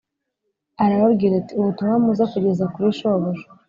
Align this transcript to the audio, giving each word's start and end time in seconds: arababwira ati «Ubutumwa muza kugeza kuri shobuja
arababwira 0.83 1.33
ati 1.37 1.53
«Ubutumwa 1.59 1.95
muza 2.03 2.23
kugeza 2.31 2.63
kuri 2.73 2.87
shobuja 2.97 3.45